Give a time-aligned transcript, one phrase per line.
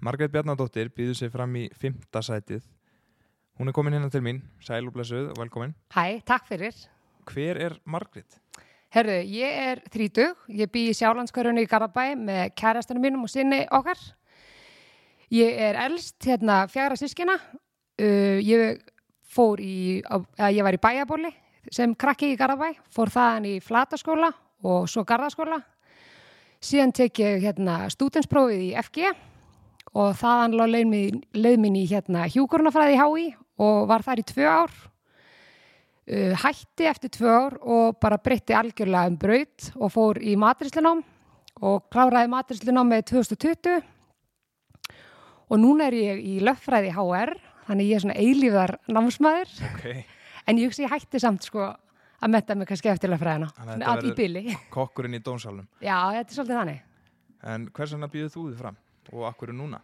[0.00, 2.62] Margreit Bjarnadóttir býður sig fram í fymta sætið.
[3.60, 5.74] Hún er komin hérna til mín, sæl og blessuð og velkomin.
[5.92, 6.72] Hæ, takk fyrir.
[7.28, 8.38] Hver er Margrét?
[8.90, 13.60] Herru, ég er þrítug, ég bý í Sjálandskörunni í Garabæ með kærastunum mínum og sinni
[13.68, 14.00] okkar.
[15.30, 17.36] Ég er elst hérna fjara sískina.
[18.00, 18.80] Uh, ég
[19.60, 20.16] í, á,
[20.48, 21.28] ég var í bæjabóli
[21.70, 24.32] sem krakki í Garabæ, fór þaðan í flataskóla
[24.64, 25.60] og svo gardaskóla.
[26.64, 29.12] Síðan tek ég hérna stútensprófið í FG
[29.96, 30.54] og þaðan
[31.34, 33.26] leið í hérna hjúkurnafræði í HÍ
[33.60, 34.74] og var þar í tvö ár.
[36.10, 41.04] Uh, hætti eftir tvö ár og bara breytti algjörlega um braut og fór í matrislinám
[41.60, 43.82] og kláraði matrislinám með 2020
[45.50, 47.34] og núna er ég í löffræði HR
[47.68, 49.84] þannig ég er svona eilíðar námsmaður Ok.
[50.48, 54.08] en ég hugsi ég hætti samt sko að metta mig kannski eftir löffræðina að að
[54.10, 55.68] í byli Kokkurinn í dónsalunum.
[55.78, 56.80] Já, þetta er svolítið þannig
[57.50, 58.76] En hvers vegna býður þú þið fram?
[59.14, 59.78] Og akkur er núna?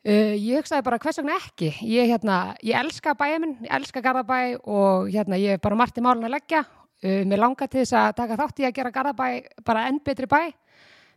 [0.00, 1.74] Uh, ég hugsaði bara hvers vegna ekki?
[1.84, 6.00] Ég, hérna, ég elska bæja minn, ég elska Garðabæ og hérna, ég er bara margt
[6.00, 6.62] í málun að leggja.
[7.04, 9.28] Uh, mér langar til þess að taka þátt í að gera Garðabæ
[9.66, 10.40] bara enn betri bæ.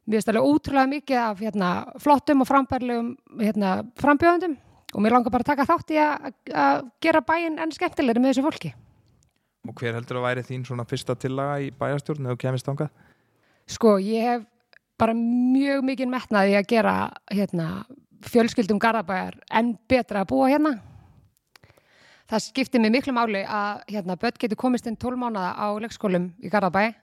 [0.03, 1.71] Mér finnst alveg ótrúlega mikið af hérna,
[2.03, 3.71] flottum og frambærlegum hérna,
[4.03, 4.57] frambjóðundum
[4.93, 8.33] og mér langar bara að taka þátt í að, að gera bæin enn skemmtilegri með
[8.33, 8.73] þessu fólki.
[9.63, 12.91] Og hver heldur að væri þín svona fyrsta tillaga í bæjarstjórn eða kemist ángað?
[13.71, 14.43] Sko, ég hef
[14.99, 16.95] bara mjög mikið metnaði að gera
[17.31, 17.67] hérna,
[18.27, 20.73] fjölskyldum Garðabæjar enn betra að búa hérna.
[22.31, 26.31] Það skiptir mig miklu máli að hérna, börn getur komist inn 12 mánuða á leikskólum
[26.41, 26.93] í Garðabæ.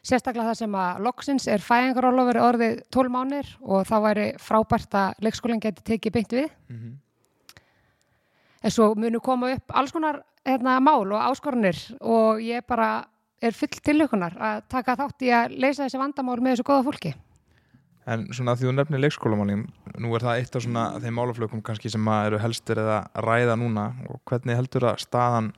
[0.00, 5.24] Sérstaklega það sem að loksins er fæðingarólofur orðið 12 mánir og þá væri frábært að
[5.26, 6.50] leikskólinn geti tekið beint við.
[6.72, 6.98] Mm
[8.60, 13.06] En svo munu koma upp alls konar hérna, mál og áskorunir og ég bara
[13.40, 17.14] er full tilhugunar að taka þátt í að leysa þessi vandamál með þessu góða fólki.
[18.08, 19.66] En svona því þú nefnir leikskólamálin,
[20.00, 23.90] nú er það eitt af svona þeim málaflökum kannski sem eru helstir eða ræða núna
[24.08, 25.50] og hvernig heldur að staðan,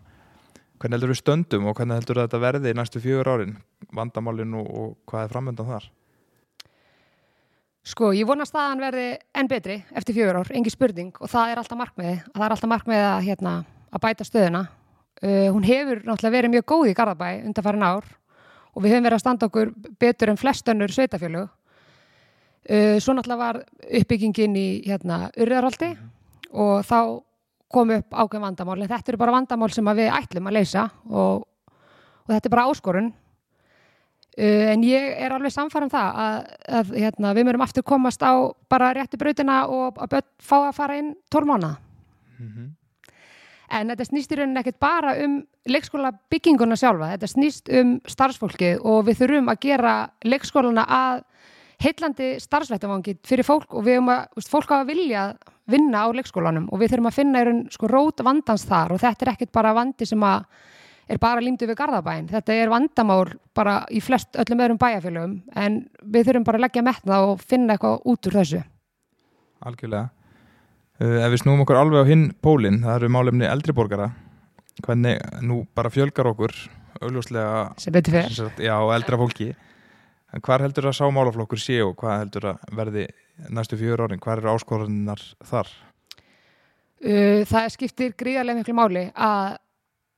[0.83, 3.55] hvernig heldur við stöndum og hvernig heldur að þetta verði í næstu fjögur árin,
[3.95, 5.87] vandamálin og, og hvað er framöndan þar?
[7.83, 9.07] Sko, ég vona að staðan verði
[9.39, 12.57] enn betri eftir fjögur ár, engi spurning og það er alltaf markmiði, að það er
[12.57, 13.55] alltaf markmiði að, hérna,
[13.91, 14.67] að bæta stöðuna.
[15.23, 18.07] Uh, hún hefur náttúrulega verið mjög góð í Garðabæ undanfærin ár
[18.73, 19.73] og við höfum verið að standa okkur
[20.03, 21.43] betur en flest önnur sveitafjölu.
[22.63, 23.57] Uh, svo náttúrulega var
[23.99, 25.89] uppbyggingin í hérna, urðarholti
[26.53, 26.99] og þá
[27.73, 31.43] kom upp ákveðin vandamál, en þetta eru bara vandamál sem við ætlum að leysa og,
[32.23, 33.09] og þetta er bara áskorun.
[34.33, 38.33] Uh, en ég er alveg samfærum það að, að hérna, við mörum aftur komast á
[38.71, 41.75] bara réttu brautina og að börn fá að fara inn tólmána.
[42.39, 42.71] Mm
[43.73, 45.39] En þetta snýst í rauninni ekkert bara um
[45.71, 49.93] leikskóla bygginguna sjálfa, þetta snýst um starfsfólkið og við þurfum að gera
[50.29, 51.23] leikskólana að
[51.83, 55.25] heillandi starfsvættavangi fyrir fólk og við höfum að, veist, fólk að vilja
[55.71, 59.27] vinna á leikskólanum og við þurfum að finna raun sko rót vandans þar og þetta
[59.27, 60.47] er ekkert bara vandi sem að
[61.13, 62.29] er bara límdu við Garðabæn.
[62.31, 66.85] Þetta er vandamál bara í flest öllum öðrum bæjarfélögum en við þurfum bara að leggja
[66.87, 68.63] metna og finna eitthvað út úr þessu.
[69.63, 70.11] Algjörlega.
[71.03, 74.11] Uh, ef við snúum okkur alveg á hinn pólinn, það eru málefni eldriborgara,
[74.85, 76.55] hvernig nú bara fjölgar okkur,
[77.03, 77.73] augljóslega,
[78.63, 79.49] já, eldra fólki,
[80.33, 83.07] en hvar heldur að sá málaflokkur sé og hvað heldur að verði
[83.53, 85.71] næstu fjögur árin, hvar eru áskorunar þar?
[87.03, 89.57] Uh, það skiptir gríðarlega miklu máli að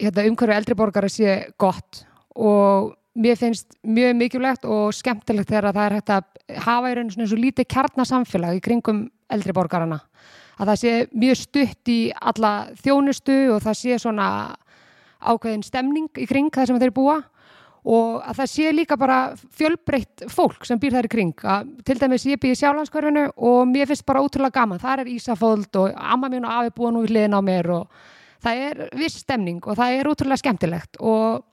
[0.03, 2.04] hérna, umhverju eldri borgara sé gott
[2.34, 7.14] og mér finnst mjög mikilvægt og skemmtilegt þegar það er hægt að hafa í rauninu
[7.14, 10.00] svona svo lítið kjarnasamfélag í kringum eldri borgarana.
[10.58, 14.28] Að það sé mjög stutt í alla þjónustu og það sé svona
[15.24, 17.16] ákveðin stemning í kring það sem þeir búa
[17.84, 19.19] og að það sé líka bara
[19.59, 21.34] fjölbreytt fólk sem býr þær í kring.
[21.45, 25.12] Að, til dæmis ég býr í sjálfanskörfinu og mér finnst bara ótrúlega gaman, það er
[25.15, 28.06] Ísafóld og amma mín og afi búa nú í hliðin á mér og
[28.45, 31.00] það er viss stemning og það er ótrúlega skemmtilegt.
[31.05, 31.45] Og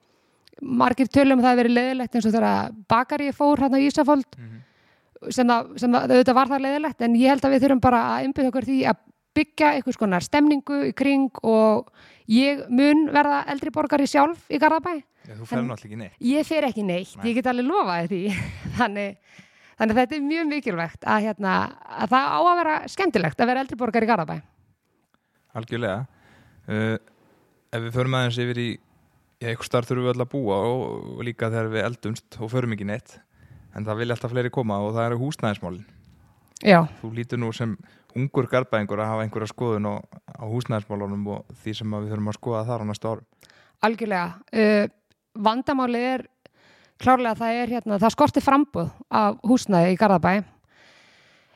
[0.61, 4.39] margir tölum það að verið leðilegt eins og þegar bakari fór hérna í Ísafóld
[5.29, 8.01] sem það, sem það auðvitað var það leðilegt en ég held að við þurfum bara
[8.15, 9.01] að umbyrða okkur því að
[9.37, 11.91] byggja einhvers konar stemningu í kring og
[12.31, 16.15] ég mun verða eldri borgari sjálf í Garðabæ Já, þú fer náttúrulega ekki neitt.
[16.25, 17.25] ég fer ekki neitt, Nei.
[17.29, 18.21] ég get alveg lofaði því
[18.79, 19.17] þannig,
[19.77, 21.55] þannig að þetta er mjög mikilvægt að, hérna,
[22.01, 24.37] að það á að vera skemmtilegt að vera eldri borgar í Garðabæ
[25.59, 26.05] Algjörlega.
[26.71, 26.95] Uh,
[27.75, 28.69] ef við förum aðeins yfir í,
[29.41, 30.83] eitthvað starf þurfum við öll að búa og,
[31.17, 33.17] og líka þegar við eldumst og förum ekki neitt,
[33.75, 35.83] en það vilja alltaf fleiri koma og það eru húsnæðismálin.
[36.61, 37.73] Já, Þú lítur nú sem
[38.17, 39.93] ungur garbaðingur að hafa einhverja skoðun á,
[40.37, 43.27] á húsnæðismálunum og því sem við þurfum að skoða þar á næstu árum.
[43.81, 44.87] algjörlega uh,
[45.33, 46.25] vandamálið er
[47.01, 50.33] klárlega að það er hérna, það skorti frambúð af húsnæði í Garðabæ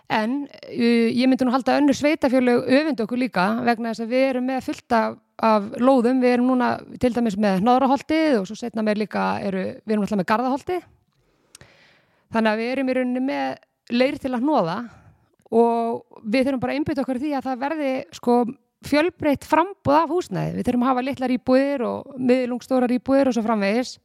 [0.09, 4.25] En uh, ég myndi nú halda önnur sveitafjörlög öfund okkur líka vegna þess að við
[4.29, 8.57] erum með fullt af, af lóðum, við erum núna til dæmis með hnoðraholtið og svo
[8.59, 10.83] setna með líka eru, við erum alltaf með gardaholtið.
[12.35, 13.57] Þannig að við erum í rauninni með
[13.93, 14.77] leir til að hnoða
[15.55, 18.37] og við þurfum bara að einbytta okkur því að það verði sko
[18.85, 20.55] fjölbreytt frambúð af húsnæði.
[20.57, 23.95] Við þurfum að hafa litlar íbúðir og miðlungstórar íbúðir og svo framvegis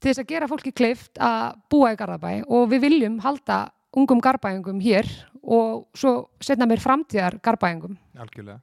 [0.00, 3.60] til þess að gera fólki kleift að búa í Garðabæ og við viljum halda
[3.96, 5.08] ungum garbæðingum hér
[5.42, 7.98] og svo setna mér framtíðar garbæðingum.
[8.20, 8.60] Algjörlega.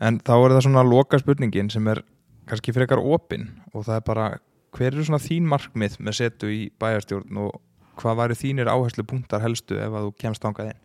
[0.00, 2.02] En þá er það svona loka spurningin sem er
[2.48, 4.28] kannski frekar opinn og það er bara
[4.76, 7.58] hver eru svona þín markmið með setu í bæjarstjórn og
[7.98, 10.82] hvað væri þínir áherslu punktar helstu ef að þú kemst ángað inn?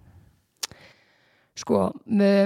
[1.53, 1.83] Sko,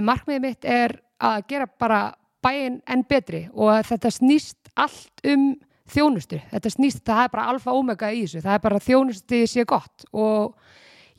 [0.03, 2.01] markmiðið mitt er að gera bara
[2.43, 5.53] bæinn enn betri og að þetta snýst allt um
[5.87, 6.39] þjónustu.
[6.51, 8.43] Þetta snýst, það er bara alfa omega í þessu.
[8.43, 10.57] Það er bara þjónustu sé gott og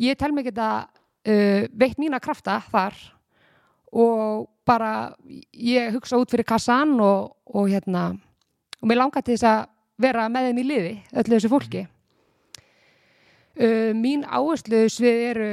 [0.02, 2.96] ég tel mig geta uh, veitt mína krafta þar
[3.88, 5.14] og bara
[5.56, 8.10] ég hugsa út fyrir kassan og, og hérna
[8.78, 11.86] og mér langar til þess að vera með þeim í liði, öllu þessu fólki.
[13.58, 15.52] Uh, mín áherslu svið eru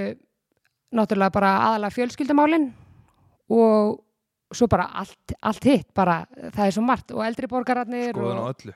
[0.96, 2.68] náttúrulega bara aðalega fjölskyldamálinn
[3.50, 4.02] og
[4.56, 6.22] svo bara allt, allt hitt, bara
[6.54, 8.76] það er svo margt og eldri borgararnir Skoðun á og, öllu.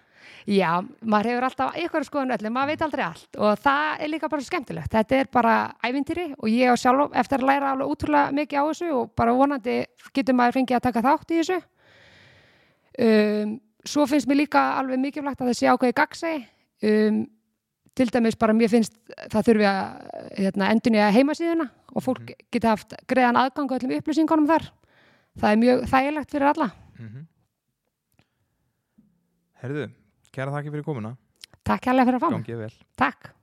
[0.50, 0.72] Já,
[1.06, 4.32] maður hefur alltaf eitthvað skoðun á öllu, maður veit aldrei allt og það er líka
[4.34, 5.56] bara skemmtilegt, þetta er bara
[5.86, 9.38] ævintýri og ég á sjálf eftir að læra alveg útrúlega mikið á þessu og bara
[9.38, 9.80] vonandi
[10.16, 11.60] getur maður fengið að taka þátt í þessu.
[13.00, 16.32] Um, Svo finnst mér líka alveg mikilvægt að það sé ákveði gagsi
[16.84, 17.22] um,
[17.96, 18.94] til dæmis bara mér finnst
[19.32, 19.80] það þurfi að
[20.38, 22.36] hérna, endunni að heimasíðuna og fólk Mhm.
[22.52, 24.70] geta haft greiðan aðgang á öllum upplýsingunum þar
[25.40, 27.26] það er mjög þægilegt fyrir alla Mm
[29.60, 29.90] Herðu,
[30.32, 31.18] kæra þakki fyrir komuna.
[31.68, 32.72] Takk hérlega fyrir að fá mig.
[32.96, 33.34] Takk